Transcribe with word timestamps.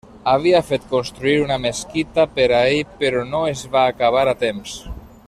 Havia 0.29 0.61
fet 0.69 0.87
construir 0.93 1.35
una 1.43 1.57
mesquita 1.67 2.25
per 2.39 2.47
a 2.61 2.63
ell 2.71 2.97
però 3.03 3.23
no 3.35 3.47
es 3.55 3.63
va 3.77 3.87
acabar 3.95 4.29
a 4.33 4.39
temps. 4.47 4.79